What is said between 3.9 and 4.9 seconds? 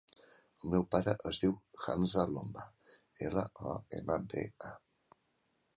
ema, be, a.